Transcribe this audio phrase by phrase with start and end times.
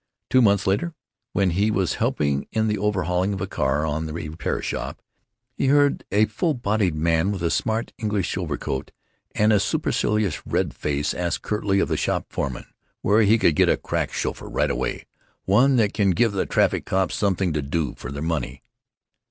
[0.31, 0.95] Two months later,
[1.31, 4.99] when he was helping in the overhauling of a car in the repair shop,
[5.53, 8.89] he heard a full bodied man with a smart English overcoat
[9.35, 12.65] and a supercilious red face ask curtly of the shop foreman
[13.03, 15.05] where he could get a "crack shuffer, right away,
[15.45, 18.63] one that can give the traffic cops something to do for their money."